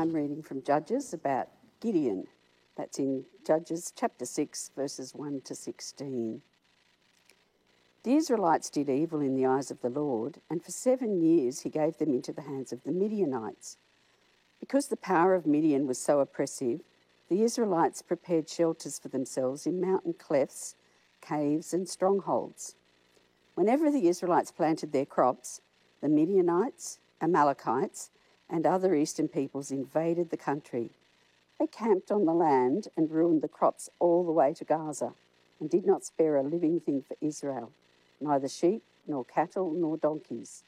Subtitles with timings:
[0.00, 1.48] I'm reading from Judges about
[1.78, 2.24] Gideon.
[2.74, 6.40] That's in Judges chapter 6, verses 1 to 16.
[8.04, 11.68] The Israelites did evil in the eyes of the Lord, and for seven years he
[11.68, 13.76] gave them into the hands of the Midianites.
[14.58, 16.80] Because the power of Midian was so oppressive,
[17.28, 20.76] the Israelites prepared shelters for themselves in mountain clefts,
[21.20, 22.74] caves, and strongholds.
[23.54, 25.60] Whenever the Israelites planted their crops,
[26.00, 28.08] the Midianites, Amalekites,
[28.50, 30.90] and other eastern peoples invaded the country.
[31.58, 35.12] They camped on the land and ruined the crops all the way to Gaza
[35.60, 37.72] and did not spare a living thing for Israel
[38.20, 40.62] neither sheep, nor cattle, nor donkeys.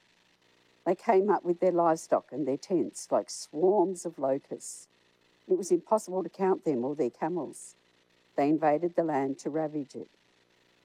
[0.87, 4.89] They came up with their livestock and their tents like swarms of locusts.
[5.49, 7.75] It was impossible to count them or their camels.
[8.37, 10.09] They invaded the land to ravage it.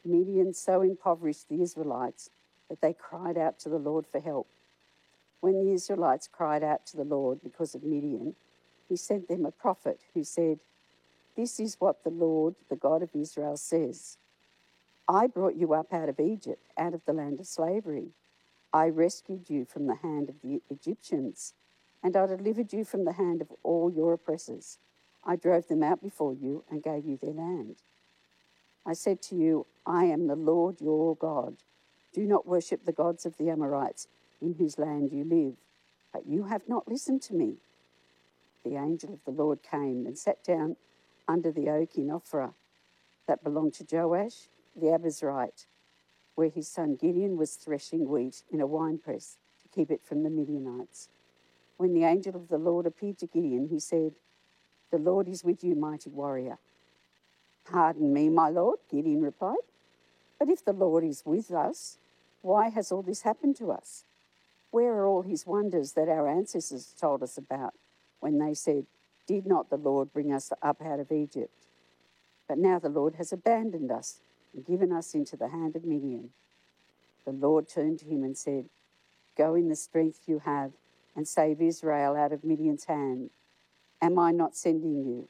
[0.06, 2.30] Midian so impoverished the Israelites
[2.70, 4.48] that they cried out to the Lord for help.
[5.42, 8.36] When the Israelites cried out to the Lord because of Midian,
[8.90, 10.60] he sent them a prophet who said,
[11.36, 14.18] This is what the Lord, the God of Israel, says.
[15.08, 18.10] I brought you up out of Egypt, out of the land of slavery.
[18.74, 21.54] I rescued you from the hand of the Egyptians,
[22.04, 24.80] and I delivered you from the hand of all your oppressors.
[25.26, 27.78] I drove them out before you and gave you their land.
[28.86, 31.58] I said to you, I am the Lord your God.
[32.14, 34.08] Do not worship the gods of the Amorites
[34.42, 35.56] in whose land you live.
[36.14, 37.58] But you have not listened to me.
[38.64, 40.76] The angel of the Lord came and sat down
[41.28, 42.54] under the oak in Ophrah
[43.28, 45.66] that belonged to Joash the Abiezrite,
[46.36, 50.30] where his son Gideon was threshing wheat in a winepress to keep it from the
[50.30, 51.10] Midianites.
[51.78, 54.14] When the angel of the Lord appeared to Gideon, he said,
[54.92, 56.60] The Lord is with you, mighty warrior.
[57.70, 59.58] Pardon me, my Lord, Gideon replied.
[60.40, 61.98] But if the Lord is with us,
[62.42, 64.06] why has all this happened to us?
[64.78, 67.74] Where are all his wonders that our ancestors told us about
[68.20, 68.86] when they said,
[69.26, 71.66] Did not the Lord bring us up out of Egypt?
[72.48, 74.20] But now the Lord has abandoned us
[74.54, 76.30] and given us into the hand of Midian.
[77.26, 78.66] The Lord turned to him and said,
[79.36, 80.74] Go in the strength you have
[81.16, 83.32] and save Israel out of Midian's hand.
[84.00, 85.28] Am I not sending you?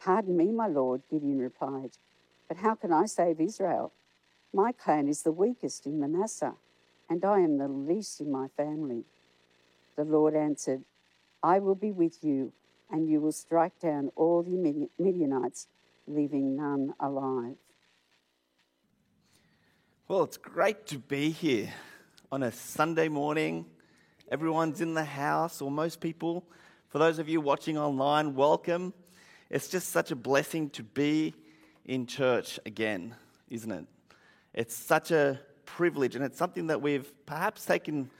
[0.00, 1.90] Pardon me, my Lord, Gideon replied,
[2.48, 3.92] but how can I save Israel?
[4.50, 6.54] My clan is the weakest in Manasseh,
[7.08, 9.04] and I am the least in my family.
[9.96, 10.82] The Lord answered,
[11.42, 12.52] I will be with you,
[12.90, 15.68] and you will strike down all the Midianites,
[16.06, 17.56] leaving none alive.
[20.08, 21.72] Well, it's great to be here
[22.30, 23.66] on a Sunday morning.
[24.30, 26.44] Everyone's in the house, or most people.
[26.88, 28.94] For those of you watching online, welcome.
[29.50, 31.34] It's just such a blessing to be
[31.84, 33.14] in church again,
[33.48, 33.86] isn't it?
[34.54, 38.10] It's such a privilege, and it's something that we've perhaps taken,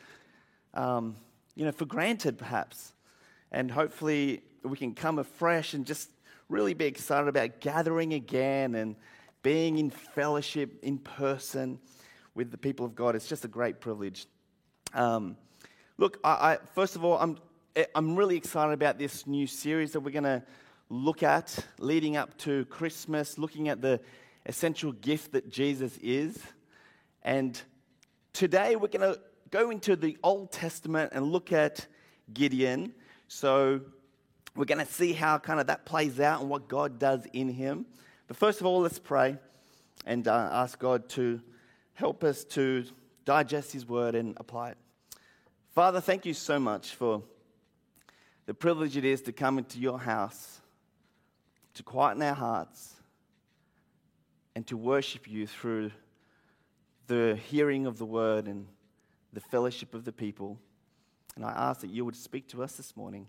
[0.74, 1.16] um,
[1.54, 2.92] you know, for granted, perhaps.
[3.50, 6.10] And hopefully, we can come afresh and just
[6.48, 8.96] really be excited about gathering again and
[9.42, 11.78] being in fellowship in person
[12.34, 13.16] with the people of God.
[13.16, 14.26] It's just a great privilege.
[14.92, 15.36] Um,
[15.98, 17.38] look, I, I, first of all, I'm,
[17.94, 20.42] I'm really excited about this new series that we're going to
[20.88, 24.00] look at leading up to Christmas, looking at the
[24.46, 26.38] essential gift that Jesus is.
[27.26, 27.60] And
[28.32, 29.20] today we're going to
[29.50, 31.84] go into the Old Testament and look at
[32.32, 32.94] Gideon.
[33.26, 33.80] So
[34.54, 37.48] we're going to see how kind of that plays out and what God does in
[37.48, 37.84] him.
[38.28, 39.38] But first of all, let's pray
[40.06, 41.40] and uh, ask God to
[41.94, 42.84] help us to
[43.24, 44.78] digest His word and apply it.
[45.74, 47.24] Father, thank you so much for
[48.46, 50.60] the privilege it is to come into your house,
[51.74, 52.94] to quieten our hearts,
[54.54, 55.90] and to worship you through
[57.06, 58.66] the hearing of the word and
[59.32, 60.58] the fellowship of the people.
[61.36, 63.26] And I ask that you would speak to us this morning,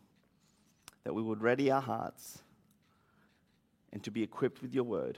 [1.03, 2.39] that we would ready our hearts
[3.91, 5.17] and to be equipped with your word.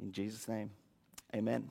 [0.00, 0.70] In Jesus' name,
[1.34, 1.70] amen.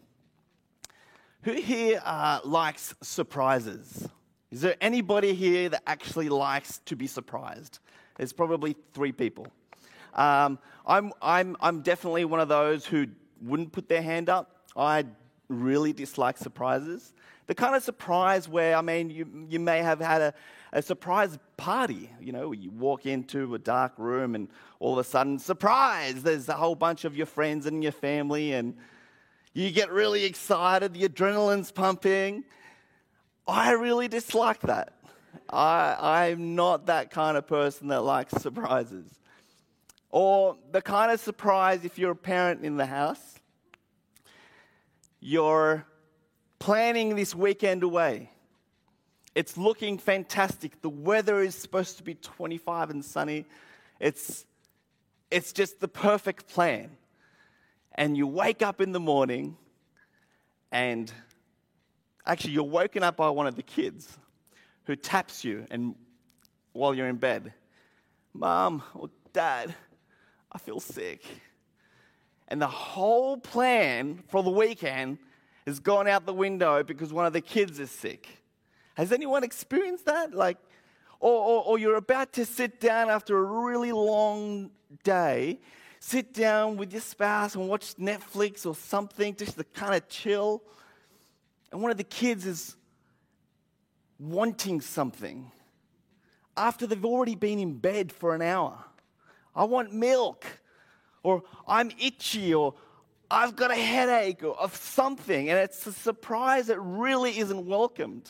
[1.43, 4.07] Who here uh, likes surprises?
[4.51, 7.79] Is there anybody here that actually likes to be surprised?
[8.17, 9.47] There's probably three people.
[10.13, 13.07] Um, I'm, I'm, I'm definitely one of those who
[13.41, 14.67] wouldn't put their hand up.
[14.75, 15.05] I
[15.51, 17.13] really dislike surprises.
[17.47, 20.33] The kind of surprise where, I mean, you, you may have had a,
[20.71, 22.09] a surprise party.
[22.19, 24.47] You know, you walk into a dark room and
[24.79, 28.53] all of a sudden, surprise, there's a whole bunch of your friends and your family,
[28.53, 28.75] and
[29.53, 32.45] you get really excited, the adrenaline's pumping.
[33.47, 34.93] I really dislike that.
[35.49, 39.05] I, I'm not that kind of person that likes surprises.
[40.09, 43.39] Or the kind of surprise if you're a parent in the house,
[45.21, 45.85] you're
[46.59, 48.29] planning this weekend away
[49.33, 50.81] It's looking fantastic.
[50.81, 53.45] The weather is supposed to be 25 and sunny.
[53.99, 54.45] It's,
[55.29, 56.97] it's just the perfect plan.
[57.95, 59.55] And you wake up in the morning,
[60.71, 61.11] and
[62.25, 64.17] actually, you're woken up by one of the kids
[64.83, 65.95] who taps you and
[66.73, 67.53] while you're in bed.
[68.33, 69.73] Mom or dad,
[70.51, 71.23] I feel sick.
[72.51, 75.19] And the whole plan for the weekend
[75.65, 78.27] has gone out the window because one of the kids is sick.
[78.95, 80.33] Has anyone experienced that?
[80.33, 80.57] Like,
[81.21, 84.69] or, or, or you're about to sit down after a really long
[85.05, 85.61] day,
[86.01, 90.61] sit down with your spouse and watch Netflix or something just to kind of chill.
[91.71, 92.75] And one of the kids is
[94.19, 95.49] wanting something
[96.57, 98.77] after they've already been in bed for an hour.
[99.55, 100.45] I want milk,
[101.23, 102.73] or I'm itchy, or
[103.29, 105.49] I've got a headache, or of something.
[105.49, 108.29] And it's a surprise that really isn't welcomed.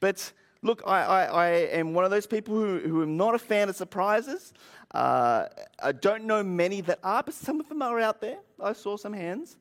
[0.00, 0.32] But
[0.62, 3.68] look, I, I, I am one of those people who, who am not a fan
[3.68, 4.52] of surprises.
[4.92, 5.46] Uh,
[5.82, 8.38] I don't know many that are, but some of them are out there.
[8.60, 9.56] I saw some hands.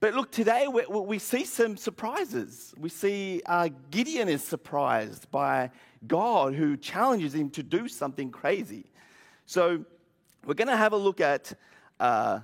[0.00, 2.72] But look, today we, we see some surprises.
[2.78, 5.70] We see uh, Gideon is surprised by
[6.06, 8.84] God who challenges him to do something crazy.
[9.46, 9.84] So
[10.44, 11.52] we're going to have a look at
[12.00, 12.40] uh,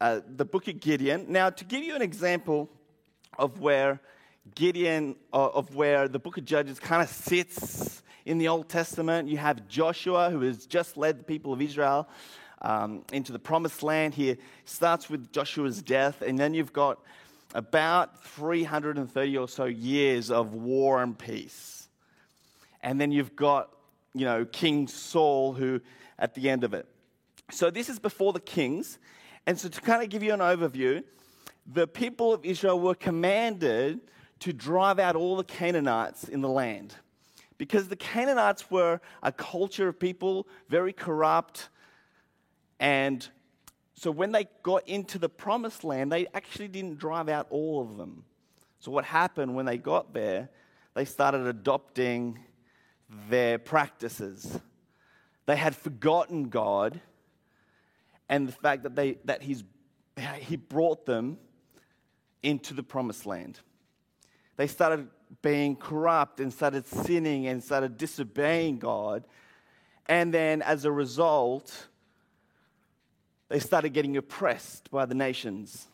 [0.00, 1.26] uh, the book of Gideon.
[1.28, 2.68] Now, to give you an example
[3.38, 4.00] of where
[4.54, 9.28] Gideon, uh, of where the book of Judges kind of sits in the Old Testament,
[9.28, 12.08] you have Joshua, who has just led the people of Israel
[12.62, 14.14] um, into the promised land.
[14.14, 16.98] Here starts with Joshua's death, and then you've got
[17.54, 21.88] about 330 or so years of war and peace.
[22.82, 23.70] And then you've got,
[24.14, 25.80] you know, King Saul, who
[26.20, 26.86] at the end of it.
[27.50, 29.00] So this is before the kings.
[29.46, 31.02] And so to kind of give you an overview,
[31.66, 34.00] the people of Israel were commanded
[34.40, 36.94] to drive out all the Canaanites in the land.
[37.58, 41.68] Because the Canaanites were a culture of people, very corrupt,
[42.78, 43.28] and
[43.94, 47.98] so when they got into the promised land, they actually didn't drive out all of
[47.98, 48.24] them.
[48.78, 50.48] So what happened when they got there,
[50.94, 52.38] they started adopting
[53.28, 54.58] their practices.
[55.50, 57.00] They had forgotten God
[58.28, 59.64] and the fact that, they, that he's,
[60.38, 61.38] He brought them
[62.40, 63.58] into the promised land.
[64.56, 65.08] They started
[65.42, 69.24] being corrupt and started sinning and started disobeying God.
[70.06, 71.88] And then as a result,
[73.48, 75.88] they started getting oppressed by the nations.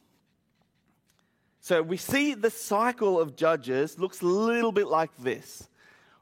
[1.62, 5.66] So we see the cycle of judges looks a little bit like this.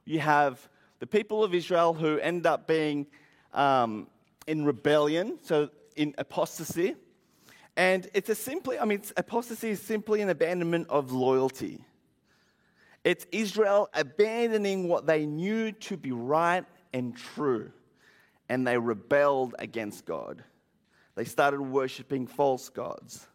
[0.05, 0.69] You have
[1.01, 3.09] the people of Israel who end up being
[3.55, 4.09] um,
[4.47, 6.97] in rebellion, so in apostasy.
[7.77, 11.85] And it's a simply, I mean, apostasy is simply an abandonment of loyalty.
[13.03, 17.73] It's Israel abandoning what they knew to be right and true,
[18.49, 20.45] and they rebelled against God.
[21.15, 23.27] They started worshiping false gods.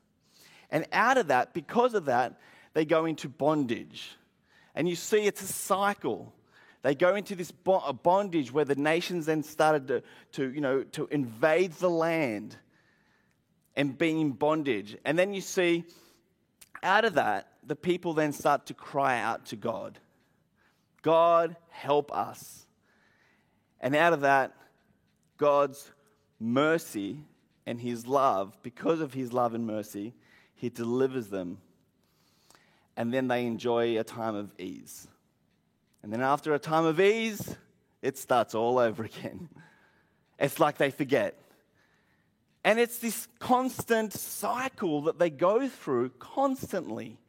[0.72, 2.40] And out of that, because of that,
[2.74, 4.12] they go into bondage.
[4.76, 6.34] And you see it's a cycle.
[6.82, 10.04] They go into this bondage where the nations then started to,
[10.34, 12.56] to, you know, to invade the land
[13.76, 14.98] and being in bondage.
[15.04, 15.84] And then you see
[16.82, 20.00] out of that, the people then start to cry out to God
[21.02, 22.66] God, help us.
[23.80, 24.54] And out of that,
[25.38, 25.90] God's
[26.40, 27.20] mercy
[27.66, 30.14] and his love, because of his love and mercy,
[30.56, 31.60] he delivers them.
[32.98, 35.08] And then they enjoy a time of ease.
[36.02, 37.56] And then after a time of ease,
[38.02, 39.50] it starts all over again.
[40.42, 41.38] It's like they forget.
[42.64, 47.20] And it's this constant cycle that they go through constantly.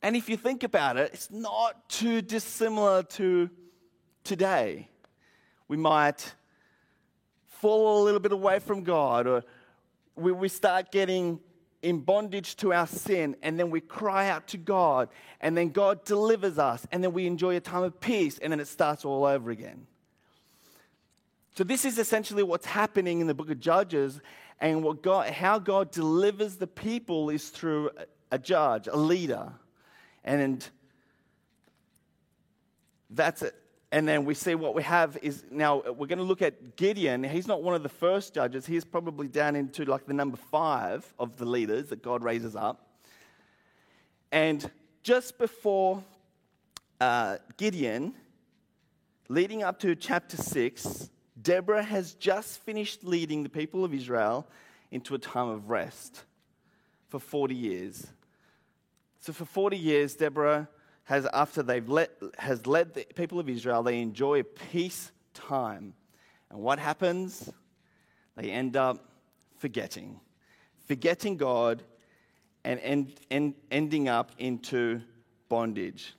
[0.00, 3.50] And if you think about it, it's not too dissimilar to
[4.22, 4.88] today.
[5.68, 6.34] We might
[7.46, 9.44] fall a little bit away from God, or
[10.16, 11.40] we, we start getting
[11.84, 15.08] in bondage to our sin, and then we cry out to God,
[15.40, 18.58] and then God delivers us, and then we enjoy a time of peace, and then
[18.58, 19.86] it starts all over again.
[21.56, 24.20] So, this is essentially what's happening in the book of Judges,
[24.60, 27.90] and what God, how God delivers the people is through
[28.30, 29.52] a, judge, a leader.
[30.24, 30.66] And
[33.10, 33.54] that's it
[33.94, 37.22] and then we see what we have is now we're going to look at Gideon.
[37.22, 38.66] He's not one of the first judges.
[38.66, 42.88] He's probably down into like the number five of the leaders that God raises up.
[44.32, 44.68] And
[45.04, 46.02] just before
[47.00, 48.16] uh, Gideon,
[49.28, 51.08] leading up to chapter six,
[51.40, 54.48] Deborah has just finished leading the people of Israel
[54.90, 56.24] into a time of rest
[57.06, 58.08] for 40 years.
[59.20, 60.68] So, for 40 years, Deborah
[61.04, 65.94] has, after they've let, has led the people of Israel, they enjoy peace time.
[66.50, 67.50] And what happens?
[68.36, 69.04] They end up
[69.58, 70.20] forgetting,
[70.86, 71.82] forgetting God
[72.64, 75.02] and end, end, ending up into
[75.48, 76.14] bondage.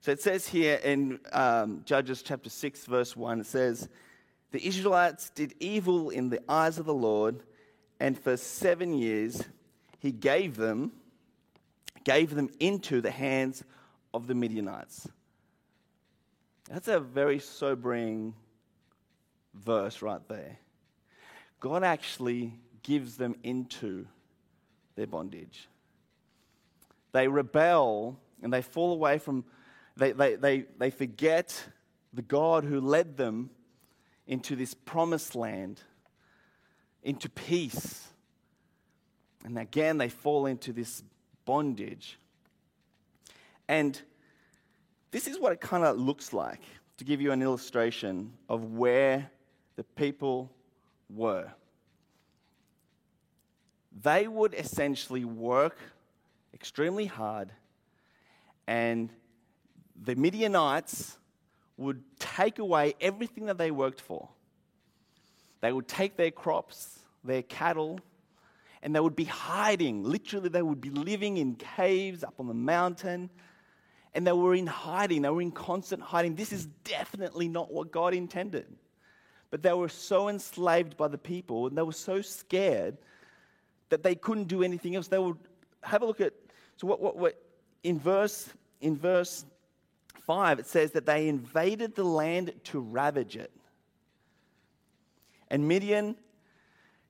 [0.00, 3.88] So it says here in um, Judges chapter 6, verse 1, it says,
[4.50, 7.42] The Israelites did evil in the eyes of the Lord,
[7.98, 9.42] and for seven years
[9.98, 10.92] he gave them,
[12.04, 13.64] gave them into the hands
[14.12, 15.08] of the Midianites.
[16.68, 18.34] That's a very sobering
[19.54, 20.58] verse right there.
[21.60, 24.06] God actually gives them into
[24.96, 25.68] their bondage.
[27.12, 29.44] They rebel and they fall away from,
[29.96, 31.64] they, they, they, they forget
[32.12, 33.50] the God who led them
[34.26, 35.80] into this promised land,
[37.02, 38.08] into peace.
[39.44, 41.02] And again, they fall into this
[41.44, 42.18] bondage.
[43.68, 44.00] And
[45.10, 46.60] this is what it kind of looks like
[46.98, 49.30] to give you an illustration of where
[49.76, 50.50] the people
[51.08, 51.50] were.
[54.02, 55.78] They would essentially work
[56.52, 57.50] extremely hard,
[58.66, 59.10] and
[60.02, 61.16] the Midianites
[61.76, 64.28] would take away everything that they worked for.
[65.60, 68.00] They would take their crops, their cattle,
[68.84, 70.04] and they would be hiding.
[70.04, 73.30] Literally, they would be living in caves up on the mountain.
[74.12, 75.22] And they were in hiding.
[75.22, 76.34] They were in constant hiding.
[76.34, 78.66] This is definitely not what God intended.
[79.50, 82.98] But they were so enslaved by the people and they were so scared
[83.88, 85.08] that they couldn't do anything else.
[85.08, 85.38] They would
[85.82, 86.34] have a look at,
[86.76, 87.42] so what, what, what
[87.82, 88.50] in verse,
[88.82, 89.46] in verse
[90.26, 93.50] 5, it says that they invaded the land to ravage it.
[95.48, 96.16] And Midian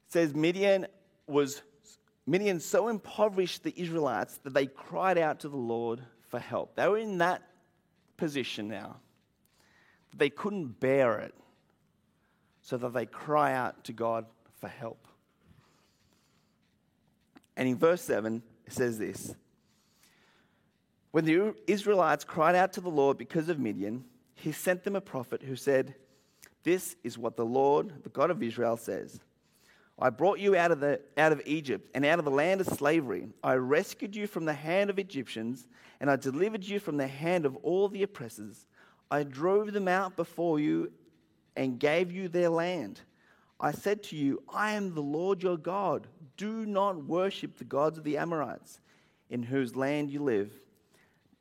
[0.07, 0.87] says Midian
[1.27, 1.63] was
[2.27, 6.77] Midian so impoverished the Israelites that they cried out to the Lord for help.
[6.77, 7.43] They were in that
[8.17, 8.97] position now.
[10.17, 11.35] They couldn't bear it,
[12.63, 14.27] so that they cry out to God
[14.61, 15.07] for help.
[17.57, 19.35] And in verse 7, it says this
[21.11, 24.05] When the Israelites cried out to the Lord because of Midian,
[24.35, 25.95] he sent them a prophet who said,
[26.63, 29.21] This is what the Lord, the God of Israel, says.
[29.99, 32.67] I brought you out of, the, out of Egypt and out of the land of
[32.67, 33.29] slavery.
[33.43, 35.69] I rescued you from the hand of Egyptians,
[36.01, 38.67] and I delivered you from the hand of all the oppressors.
[39.11, 40.91] I drove them out before you
[41.57, 43.01] and gave you their land.
[43.61, 46.09] I said to you, I am the Lord your God.
[46.37, 48.81] Do not worship the gods of the Amorites,
[49.31, 50.53] in whose land you live.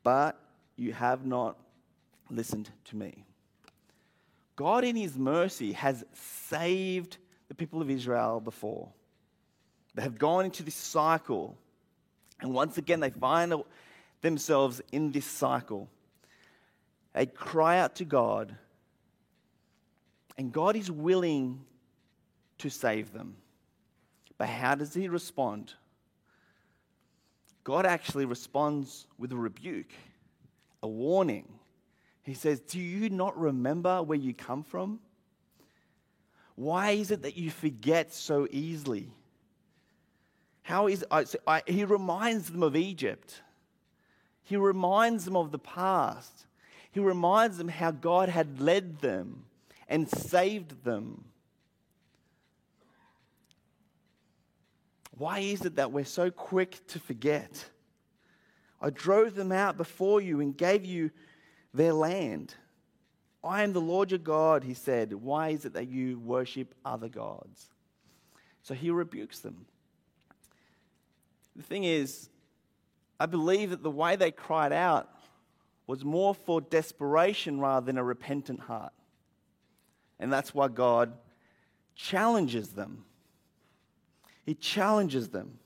[0.04, 0.38] But
[0.76, 1.58] you have not
[2.30, 3.24] listened to me.
[4.54, 7.16] God, in his mercy, has saved
[7.48, 8.88] the people of Israel before.
[9.94, 11.56] They have gone into this cycle.
[12.40, 13.54] And once again, they find
[14.22, 15.88] themselves in this cycle.
[17.12, 18.56] They cry out to God,
[20.36, 21.60] and God is willing
[22.58, 23.36] to save them.
[24.36, 25.74] But how does He respond?
[27.62, 29.92] God actually responds with a rebuke,
[30.82, 31.48] a warning.
[32.24, 34.98] He says, Do you not remember where you come from?
[36.56, 39.10] Why is it that you forget so easily?
[40.62, 43.42] How is I, I, he reminds them of Egypt.
[44.44, 46.46] He reminds them of the past.
[46.92, 49.44] He reminds them how God had led them
[49.88, 51.24] and saved them.
[55.16, 57.66] Why is it that we're so quick to forget?
[58.80, 61.10] I drove them out before you and gave you
[61.72, 62.54] their land.
[63.44, 65.12] I am the Lord your God, he said.
[65.12, 67.68] Why is it that you worship other gods?
[68.62, 69.66] So he rebukes them.
[71.54, 72.30] The thing is,
[73.20, 75.10] I believe that the way they cried out
[75.86, 78.92] was more for desperation rather than a repentant heart.
[80.18, 81.12] And that's why God
[81.94, 83.04] challenges them.
[84.46, 85.58] He challenges them.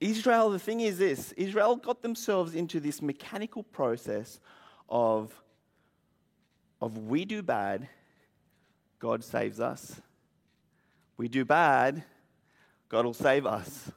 [0.00, 4.40] Israel, the thing is this Israel got themselves into this mechanical process
[4.92, 5.34] of,
[6.82, 7.88] of we do bad,
[8.98, 10.00] God saves us.
[11.16, 12.04] We do bad,
[12.90, 13.90] God will save us.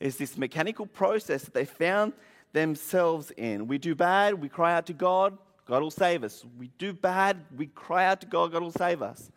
[0.00, 2.14] It's this mechanical process that they found
[2.52, 3.68] themselves in.
[3.68, 6.44] We do bad, we cry out to God, God will save us.
[6.58, 9.30] We do bad, we cry out to God, God will save us.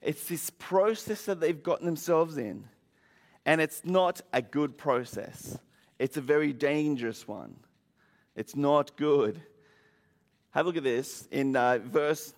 [0.00, 2.68] It's this process that they've gotten themselves in.
[3.44, 5.58] And it's not a good process,
[5.98, 7.56] it's a very dangerous one.
[8.36, 9.40] It's not good.
[10.54, 11.26] Have a look at this.
[11.32, 12.32] In uh, verse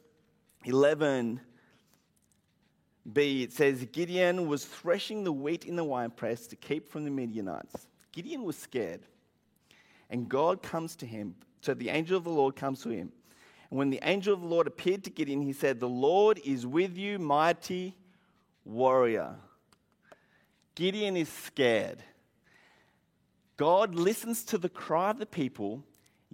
[0.64, 1.38] 11b,
[3.12, 7.86] it says Gideon was threshing the wheat in the winepress to keep from the Midianites.
[8.12, 9.02] Gideon was scared.
[10.08, 11.34] And God comes to him.
[11.60, 13.12] So the angel of the Lord comes to him.
[13.68, 16.66] And when the angel of the Lord appeared to Gideon, he said, The Lord is
[16.66, 17.98] with you, mighty
[18.64, 19.34] warrior.
[20.74, 22.02] Gideon is scared.
[23.58, 25.84] God listens to the cry of the people,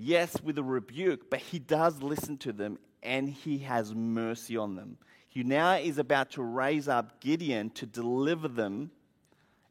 [0.02, 4.76] yes, with a rebuke, but he does listen to them and he has mercy on
[4.76, 4.96] them.
[5.28, 8.90] He now is about to raise up Gideon to deliver them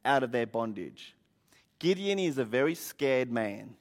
[0.03, 1.15] out of their bondage.
[1.79, 3.75] Gideon is a very scared man.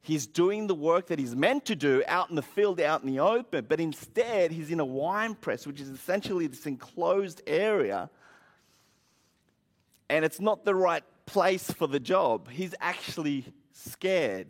[0.00, 3.08] He's doing the work that he's meant to do out in the field, out in
[3.08, 8.08] the open, but instead he's in a wine press, which is essentially this enclosed area.
[10.08, 12.48] And it's not the right place for the job.
[12.48, 14.48] He's actually scared.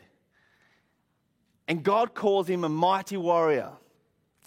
[1.69, 3.73] And God calls him a mighty warrior.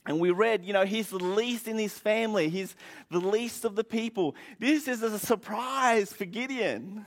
[0.08, 2.50] And we read, you know, he's the least in his family.
[2.50, 2.76] He's
[3.12, 4.36] the least of the people.
[4.58, 7.06] This is a surprise for Gideon.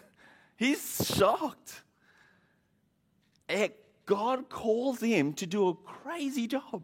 [0.57, 1.83] He's shocked.
[3.49, 3.73] And
[4.07, 6.83] God calls him to do a crazy job,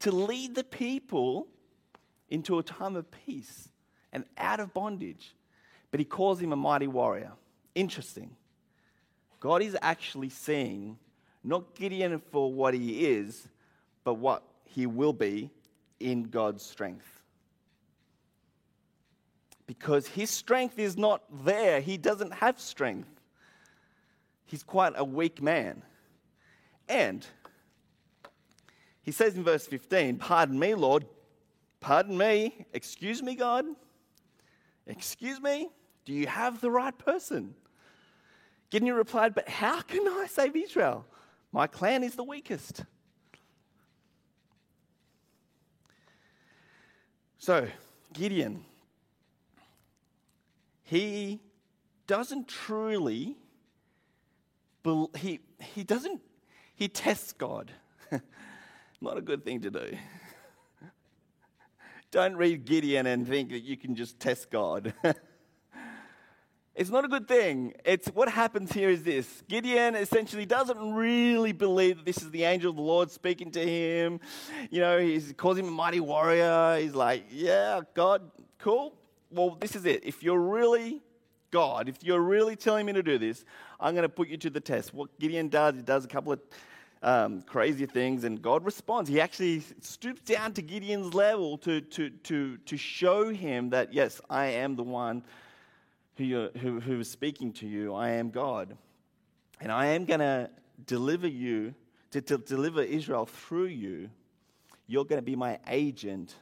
[0.00, 1.48] to lead the people
[2.30, 3.68] into a time of peace
[4.12, 5.34] and out of bondage.
[5.90, 7.32] But he calls him a mighty warrior.
[7.74, 8.36] Interesting.
[9.40, 10.98] God is actually seeing
[11.44, 13.48] not Gideon for what he is,
[14.04, 15.50] but what he will be
[16.00, 17.06] in God's strength.
[19.66, 23.08] Because his strength is not there, he doesn't have strength.
[24.46, 25.82] He's quite a weak man.
[26.88, 27.26] And
[29.02, 31.04] he says in verse 15, Pardon me, Lord.
[31.80, 32.66] Pardon me.
[32.72, 33.66] Excuse me, God.
[34.86, 35.68] Excuse me.
[36.06, 37.54] Do you have the right person?
[38.70, 41.04] Gideon replied, But how can I save Israel?
[41.52, 42.84] My clan is the weakest.
[47.38, 47.68] So,
[48.12, 48.64] Gideon,
[50.82, 51.40] he
[52.06, 53.36] doesn't truly,
[55.16, 56.20] he, he doesn't,
[56.74, 57.70] he tests God.
[59.00, 59.96] Not a good thing to do.
[62.10, 64.92] Don't read Gideon and think that you can just test God.
[66.78, 67.74] It's not a good thing.
[67.84, 69.42] It's what happens here is this.
[69.48, 73.60] Gideon essentially doesn't really believe that this is the angel of the Lord speaking to
[73.60, 74.20] him.
[74.70, 76.78] You know, he calls him a mighty warrior.
[76.80, 78.94] He's like, "Yeah, God, cool.
[79.32, 80.04] Well, this is it.
[80.04, 81.02] If you're really
[81.50, 83.44] God, if you're really telling me to do this,
[83.80, 86.34] I'm going to put you to the test." What Gideon does, he does a couple
[86.34, 86.40] of
[87.02, 89.10] um, crazy things, and God responds.
[89.10, 94.20] He actually stoops down to Gideon's level to, to, to, to show him that, yes,
[94.30, 95.24] I am the one
[96.18, 97.94] who, who, who is speaking to you.
[97.94, 98.76] I am God.
[99.60, 100.50] And I am going to
[100.86, 101.74] deliver you,
[102.10, 104.10] to, to deliver Israel through you.
[104.86, 106.34] You're going to be my agent.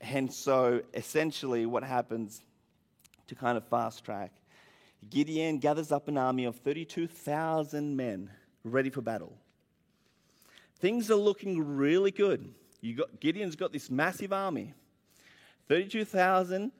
[0.00, 2.42] And so essentially, what happens
[3.28, 4.32] to kind of fast track
[5.08, 8.30] Gideon gathers up an army of 32,000 men
[8.64, 9.32] ready for battle.
[10.76, 12.52] Things are looking really good.
[12.82, 14.74] You got, Gideon's got this massive army.
[15.70, 16.72] 32,000,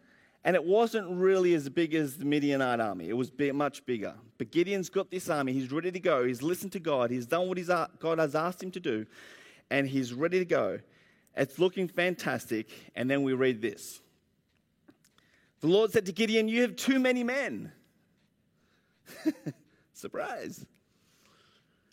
[0.42, 3.08] and it wasn't really as big as the Midianite army.
[3.08, 4.14] It was much bigger.
[4.36, 5.52] But Gideon's got this army.
[5.52, 6.24] He's ready to go.
[6.24, 7.12] He's listened to God.
[7.12, 9.06] He's done what he's, God has asked him to do,
[9.70, 10.80] and he's ready to go.
[11.36, 12.68] It's looking fantastic.
[12.96, 14.00] And then we read this
[15.60, 17.70] The Lord said to Gideon, You have too many men.
[19.92, 20.66] Surprise.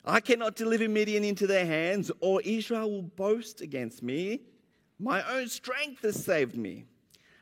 [0.03, 4.41] I cannot deliver Midian into their hands, or Israel will boast against me.
[4.99, 6.85] My own strength has saved me.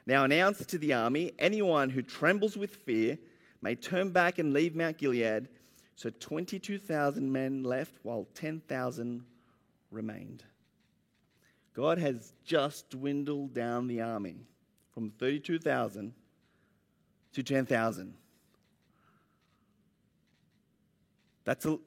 [0.06, 3.18] Now announce to the army anyone who trembles with fear
[3.62, 5.48] may turn back and leave Mount Gilead.
[5.96, 9.24] So 22,000 men left, while 10,000
[9.90, 10.44] remained.
[11.74, 14.46] God has just dwindled down the army
[14.94, 16.14] from 32,000
[17.34, 18.14] to 10,000.
[21.46, 21.78] That's a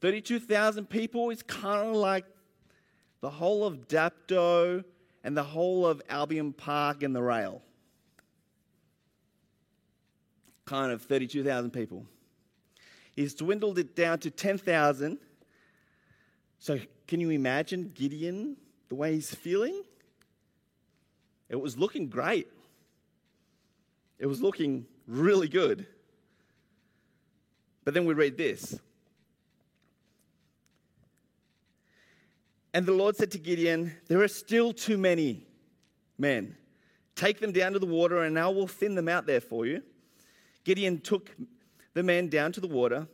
[0.00, 2.24] 32,000 people is kind of like
[3.20, 4.84] the whole of Dapto
[5.24, 7.62] and the whole of Albion Park and the rail.
[10.64, 12.06] Kind of 32,000 people.
[13.14, 15.18] He's dwindled it down to 10,000.
[16.60, 18.56] So, can you imagine Gideon,
[18.88, 19.82] the way he's feeling?
[21.48, 22.48] It was looking great.
[24.18, 25.86] It was looking really good.
[27.84, 28.78] But then we read this
[32.78, 35.44] And the Lord said to Gideon, There are still too many
[36.16, 36.56] men.
[37.16, 39.82] Take them down to the water, and I will thin them out there for you.
[40.62, 41.34] Gideon took
[41.94, 43.08] the men down to the water.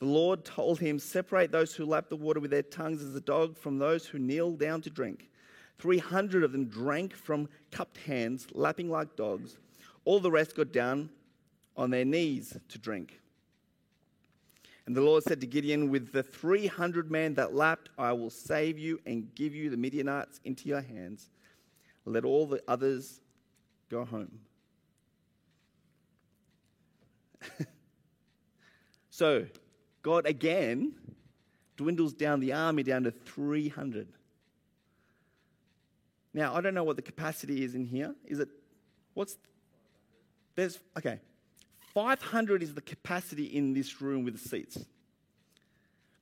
[0.00, 3.20] The Lord told him, Separate those who lap the water with their tongues as a
[3.22, 5.30] dog from those who kneel down to drink.
[5.78, 9.56] 300 of them drank from cupped hands, lapping like dogs.
[10.04, 11.08] All the rest got down
[11.74, 13.18] on their knees to drink.
[14.86, 18.78] And the Lord said to Gideon, With the 300 men that lapped, I will save
[18.78, 21.28] you and give you the Midianites into your hands.
[22.04, 23.20] Let all the others
[23.90, 24.38] go home.
[29.10, 29.46] so,
[30.02, 30.94] God again
[31.76, 34.08] dwindles down the army down to 300.
[36.32, 38.14] Now, I don't know what the capacity is in here.
[38.24, 38.48] Is it,
[39.14, 39.36] what's,
[40.54, 41.18] there's, okay,
[41.96, 44.84] 500 is the capacity in this room with the seats.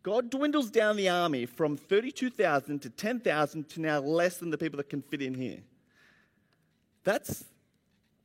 [0.05, 4.77] God dwindles down the army from 32,000 to 10,000 to now less than the people
[4.77, 5.59] that can fit in here.
[7.03, 7.43] That's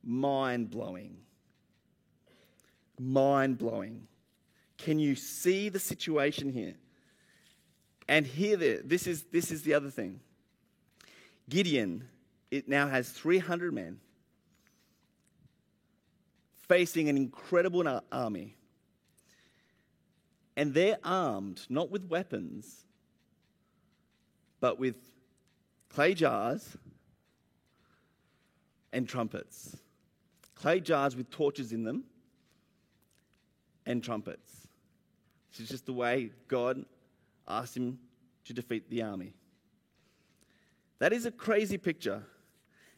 [0.04, 1.16] mind blowing.
[3.00, 4.06] Mind blowing.
[4.78, 6.76] Can you see the situation here?
[8.06, 10.20] And here, this is, this is the other thing.
[11.48, 12.06] Gideon,
[12.52, 13.98] it now has 300 men
[16.70, 18.54] facing an incredible army.
[20.56, 22.84] And they're armed not with weapons,
[24.60, 24.94] but with
[25.88, 26.76] clay jars
[28.92, 29.76] and trumpets.
[30.54, 32.04] Clay jars with torches in them
[33.84, 34.68] and trumpets.
[35.50, 36.84] This is just the way God
[37.48, 37.98] asked him
[38.44, 39.34] to defeat the army.
[41.00, 42.22] That is a crazy picture.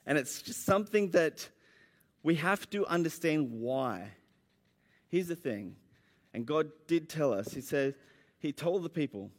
[0.04, 1.48] And it's just something that
[2.22, 4.08] we have to understand why.
[5.08, 5.76] Here's the thing,
[6.32, 7.94] and God did tell us, He said,
[8.38, 9.30] He told the people,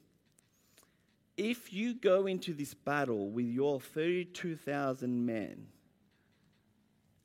[1.36, 5.68] if you go into this battle with your 32,000 men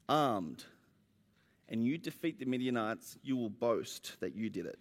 [0.08, 0.64] armed
[1.68, 4.78] and you defeat the Midianites, you will boast that you did it.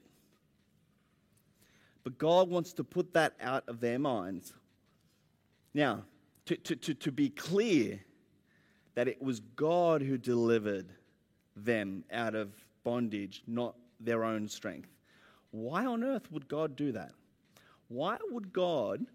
[2.06, 4.54] But God wants to put that out of their minds.
[5.74, 6.06] Now,
[6.46, 8.00] to, to, to, to be clear,
[8.97, 10.88] that it was God who delivered
[11.55, 12.49] them out of
[12.83, 14.89] bondage, not their own strength.
[15.51, 17.12] Why on earth would God do that?
[17.89, 19.05] Why would God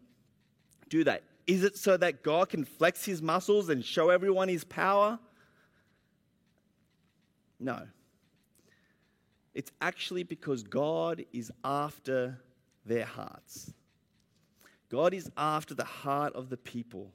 [0.88, 1.24] do that?
[1.48, 5.18] Is it so that God can flex his muscles and show everyone his power?
[7.58, 7.80] No.
[9.52, 12.38] It's actually because God is after
[12.86, 13.72] their hearts.
[14.90, 17.10] God is after the heart of the people.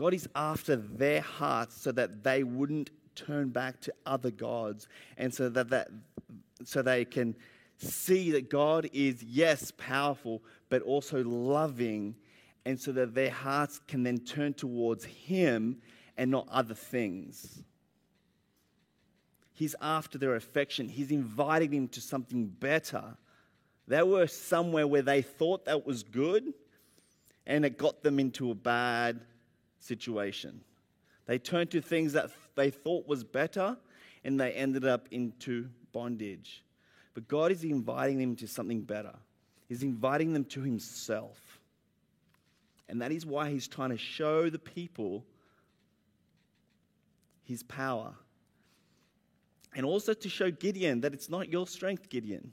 [0.00, 5.32] God is after their hearts so that they wouldn't turn back to other gods and
[5.34, 5.88] so that, that
[6.64, 7.36] so they can
[7.76, 12.14] see that God is, yes, powerful, but also loving,
[12.64, 15.76] and so that their hearts can then turn towards Him
[16.16, 17.62] and not other things.
[19.52, 23.04] He's after their affection, He's inviting them to something better.
[23.86, 26.54] They were somewhere where they thought that was good,
[27.46, 29.20] and it got them into a bad
[29.80, 30.60] situation.
[31.26, 33.76] They turned to things that they thought was better
[34.24, 36.62] and they ended up into bondage.
[37.14, 39.14] But God is inviting them to something better.
[39.68, 41.60] He's inviting them to Himself.
[42.88, 45.24] And that is why He's trying to show the people
[47.44, 48.14] His power.
[49.74, 52.52] And also to show Gideon that it's not your strength, Gideon,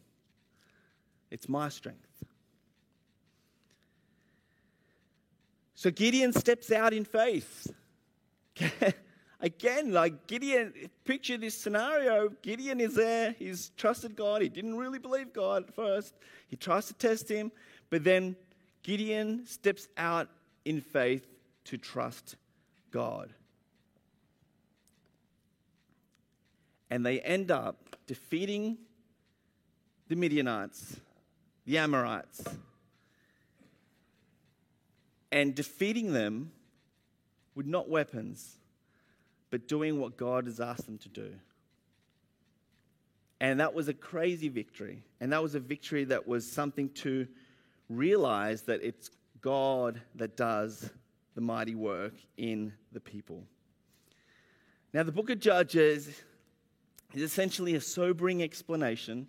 [1.32, 2.07] it's my strength.
[5.78, 7.72] So Gideon steps out in faith.
[9.40, 10.74] Again, like Gideon,
[11.06, 12.30] picture this scenario.
[12.42, 13.36] Gideon is there.
[13.38, 14.42] He's trusted God.
[14.42, 16.16] He didn't really believe God at first.
[16.48, 17.52] He tries to test him.
[17.92, 18.36] But then
[18.82, 20.30] Gideon steps out
[20.66, 21.28] in faith
[21.66, 22.38] to trust
[22.90, 23.32] God.
[26.90, 28.80] And they end up defeating
[30.08, 31.00] the Midianites,
[31.68, 32.44] the Amorites,
[35.38, 36.52] and defeating them
[37.54, 38.58] with not weapons,
[39.52, 41.32] but doing what God has asked them to do.
[43.39, 45.04] And that was a crazy victory.
[45.21, 47.28] And that was a victory that was something to
[47.88, 50.89] realize that it's God that does
[51.36, 53.43] the mighty work in the people.
[54.91, 56.08] Now, the book of Judges
[57.13, 59.28] is essentially a sobering explanation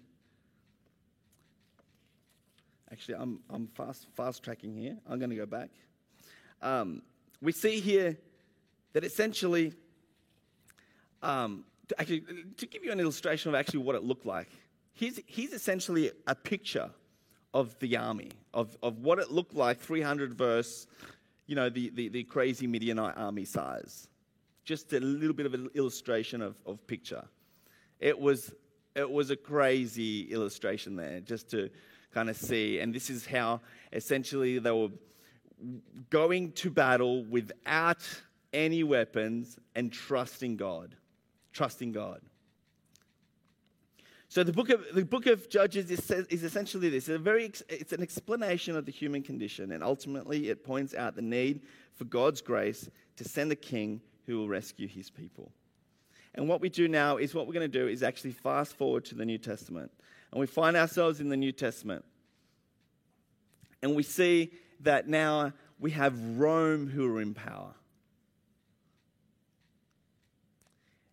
[2.91, 4.97] Actually, I'm, I'm fast, fast tracking here.
[5.07, 5.71] I'm going to go back.
[6.63, 7.03] Um,
[7.41, 8.17] we see here
[8.93, 9.73] that essentially,
[11.23, 12.25] um, to, actually,
[12.57, 14.49] to give you an illustration of actually what it looked like,
[14.93, 16.91] here's, here's essentially a picture
[17.55, 20.87] of the army, of, of what it looked like 300 verse,
[21.47, 24.09] you know, the, the, the crazy Midianite army size.
[24.65, 27.25] Just a little bit of an illustration of, of picture.
[28.01, 28.53] It was,
[28.95, 31.71] it was a crazy illustration there, just to
[32.13, 32.81] kind of see.
[32.81, 33.61] And this is how
[33.93, 34.89] essentially they were
[36.11, 38.03] going to battle without
[38.53, 40.95] any weapons and trusting God.
[41.53, 42.21] Trusting God.
[44.31, 47.09] So the book of the book of Judges is, is essentially this.
[47.09, 51.17] It's, a very, it's an explanation of the human condition, and ultimately it points out
[51.17, 51.63] the need
[51.95, 55.51] for God's grace to send a king who will rescue his people.
[56.35, 59.07] And what we do now is what we're going to do is actually fast forward
[59.07, 59.91] to the New Testament,
[60.31, 62.05] and we find ourselves in the New Testament,
[63.83, 67.75] and we see that now we have Rome who are in power,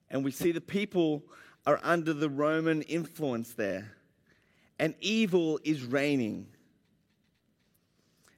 [0.10, 1.24] and we see the people
[1.66, 3.94] are under the Roman influence there,
[4.80, 6.48] and evil is reigning.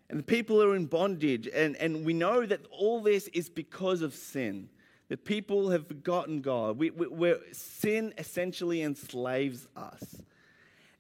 [0.10, 4.02] And the people are in bondage, and, and we know that all this is because
[4.02, 4.70] of sin.
[5.10, 6.78] The people have forgotten God.
[6.78, 10.22] We, we, sin essentially enslaves us.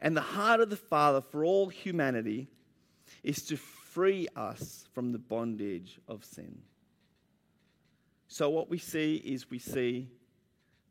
[0.01, 2.47] And the heart of the Father for all humanity
[3.23, 3.57] is to
[3.97, 6.55] free us from the bondage of sin.
[8.27, 10.07] So, what we see is we see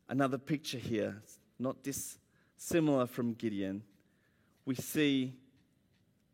[0.09, 1.21] another picture here,
[1.57, 3.81] not dissimilar from Gideon.
[4.65, 5.35] We see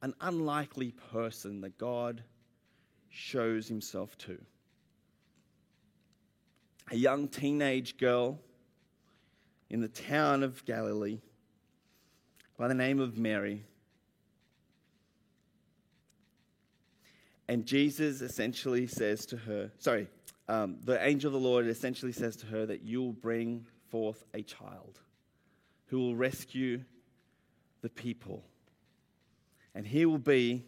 [0.01, 2.23] an unlikely person that God
[3.07, 4.39] shows himself to.
[6.89, 8.39] A young teenage girl
[9.69, 11.19] in the town of Galilee
[12.57, 13.63] by the name of Mary.
[17.47, 20.07] And Jesus essentially says to her, sorry,
[20.47, 24.23] um, the angel of the Lord essentially says to her that you will bring forth
[24.33, 24.99] a child
[25.87, 26.83] who will rescue
[27.81, 28.43] the people.
[29.75, 30.65] And he will be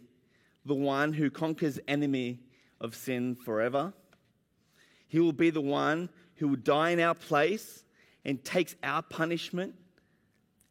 [0.64, 2.40] the one who conquers enemy
[2.80, 3.92] of sin forever.
[5.08, 7.84] He will be the one who will die in our place
[8.24, 9.74] and takes our punishment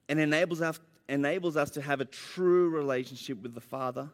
[0.08, 4.10] and enables us, enables us to have a true relationship with the Father.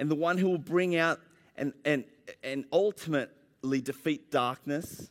[0.00, 1.20] And the one who will bring out
[1.56, 2.04] and, and,
[2.42, 5.10] and ultimately defeat darkness.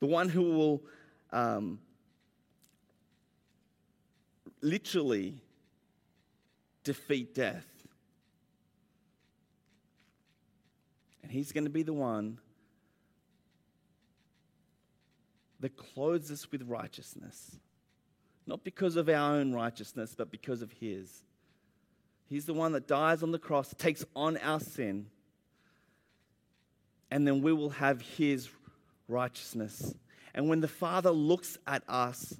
[0.00, 0.82] The one who will
[1.30, 1.78] um,
[4.60, 5.40] literally
[6.82, 7.64] defeat death.
[11.22, 12.38] And he's going to be the one
[15.60, 17.58] that clothes us with righteousness.
[18.44, 21.22] Not because of our own righteousness, but because of his.
[22.32, 25.04] He's the one that dies on the cross, takes on our sin,
[27.10, 28.48] and then we will have his
[29.06, 29.94] righteousness.
[30.32, 32.34] And when the Father looks at us,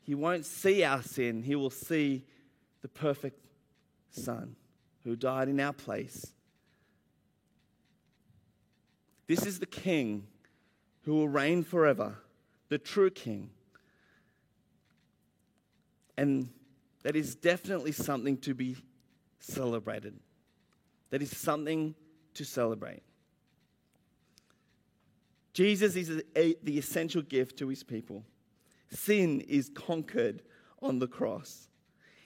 [0.00, 2.24] he won't see our sin, he will see
[2.80, 3.38] the perfect
[4.08, 4.56] Son
[5.04, 6.32] who died in our place.
[9.26, 10.26] This is the King
[11.02, 12.14] who will reign forever,
[12.70, 13.50] the true King.
[16.16, 16.48] And
[17.02, 18.78] that is definitely something to be
[19.38, 20.18] celebrated.
[21.10, 21.94] That is something
[22.34, 23.02] to celebrate.
[25.52, 28.24] Jesus is a, the essential gift to his people
[28.90, 30.42] sin is conquered
[30.80, 31.68] on the cross.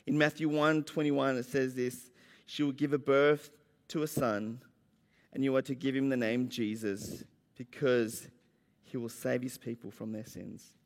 [0.07, 2.11] In Matthew 1 21, it says this
[2.47, 3.51] She will give a birth
[3.89, 4.61] to a son,
[5.33, 7.25] and you are to give him the name Jesus,
[7.57, 8.29] because
[8.83, 10.77] he will save his people from their sins.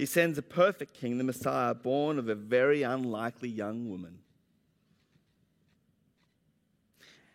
[0.00, 4.20] He sends a perfect king, the Messiah, born of a very unlikely young woman.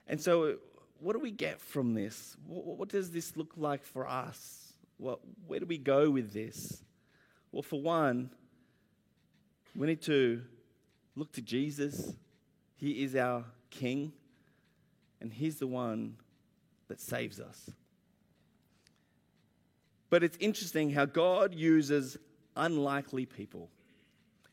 [0.08, 0.56] And so,
[1.00, 2.36] what do we get from this?
[2.48, 4.74] What, does this look like for us?
[4.98, 6.82] Well, where do we go with this?
[7.52, 8.32] Well, for one,
[9.76, 10.42] we need to
[11.16, 12.16] look to Jesus.
[12.78, 14.12] He is our King,
[15.22, 16.16] and He's the one
[16.88, 17.70] that saves us.
[20.10, 22.18] But it's interesting how God uses
[22.56, 23.70] unlikely people.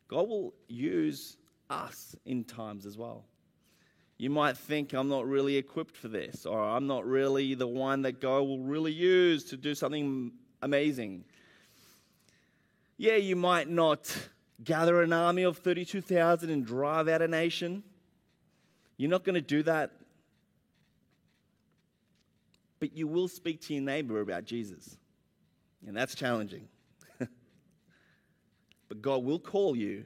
[0.08, 1.36] God will use
[1.70, 3.24] us in times as well.
[4.18, 8.02] You might think I'm not really equipped for this, or I'm not really the one
[8.02, 11.24] that God will really use to do something amazing.
[12.98, 14.14] Yeah, you might not
[14.62, 17.82] gather an army of 32,000 and drive out a nation.
[18.96, 19.90] You're not going to do that.
[22.78, 24.98] But you will speak to your neighbor about Jesus.
[25.86, 26.68] And that's challenging.
[28.92, 30.04] But God will call you.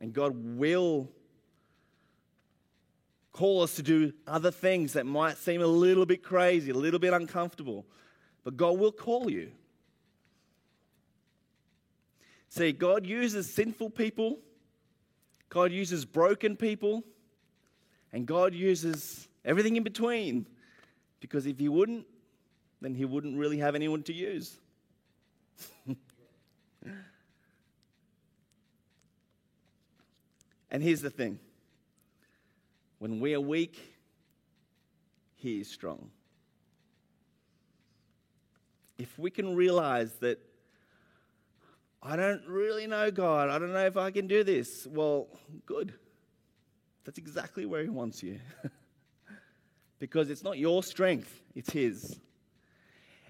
[0.00, 1.10] And God will
[3.30, 6.98] call us to do other things that might seem a little bit crazy, a little
[6.98, 7.84] bit uncomfortable,
[8.42, 9.52] but God will call you.
[12.48, 14.38] See, God uses sinful people,
[15.50, 17.04] God uses broken people,
[18.14, 20.46] and God uses everything in between.
[21.20, 22.06] Because if He wouldn't,
[22.80, 24.56] then He wouldn't really have anyone to use.
[30.70, 31.38] and here's the thing
[32.98, 33.78] when we are weak,
[35.34, 36.10] He is strong.
[38.98, 40.40] If we can realize that
[42.02, 43.50] I don't really know God.
[43.50, 44.86] I don't know if I can do this.
[44.88, 45.26] Well,
[45.64, 45.92] good.
[47.04, 48.38] That's exactly where He wants you.
[49.98, 52.20] because it's not your strength, it's His.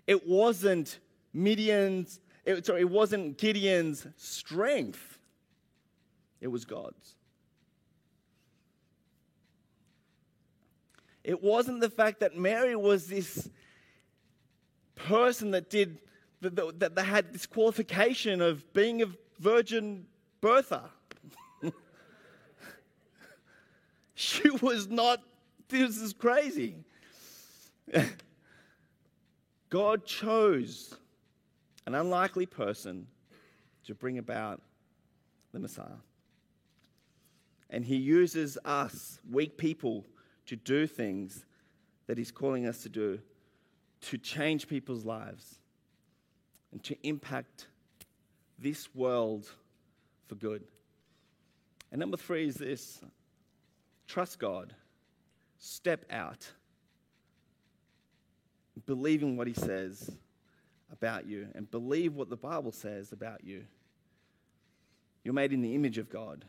[0.07, 0.99] It wasn't
[1.33, 5.19] Midian's, it, sorry, it wasn't Gideon's strength,
[6.41, 7.15] it was God's.
[11.27, 13.51] It wasn't the fact that Mary was this
[14.95, 15.99] person that did
[16.41, 19.07] that, that had this qualification of being a
[19.41, 20.07] virgin
[20.41, 20.85] birther.
[24.15, 25.21] she was not,
[25.69, 26.77] this is crazy.
[29.69, 30.95] God chose
[31.87, 33.09] an unlikely person
[33.87, 34.63] to bring about
[35.53, 36.03] the Messiah.
[37.69, 40.05] And he uses us, weak people,
[40.47, 41.45] to do things
[42.07, 43.21] that he's calling us to do,
[44.01, 45.57] to change people's lives
[46.73, 47.67] and to impact
[48.59, 49.51] this world
[50.29, 50.65] for good.
[51.91, 53.01] And number three is this
[54.07, 54.75] trust God,
[55.59, 56.53] step out,
[58.87, 60.11] believing what He says
[60.93, 63.65] about you, and believe what the Bible says about you.
[65.25, 66.45] You're made in the image of God.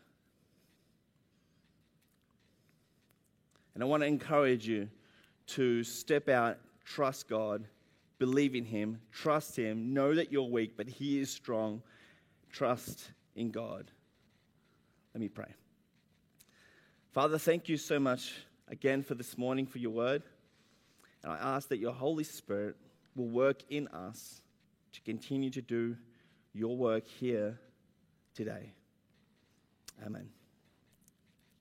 [3.78, 4.90] And I want to encourage you
[5.50, 7.68] to step out, trust God,
[8.18, 11.84] Believe in Him, trust Him, know that you're weak, but He is strong.
[12.52, 13.92] Trust in God.
[15.14, 15.54] Let me pray.
[17.12, 18.34] Father, thank you so much
[18.68, 20.24] again for this morning for your word.
[21.22, 22.78] And I ask that your Holy Spirit
[23.16, 24.42] will work in us
[24.94, 25.96] to continue to do
[26.52, 27.60] your work here
[28.34, 28.72] today.
[30.04, 30.30] Amen.